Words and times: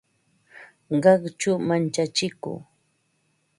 Qaqchu 1.03 1.51
manchachiku 1.67 2.51